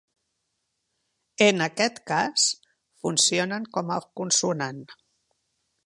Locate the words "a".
3.99-4.03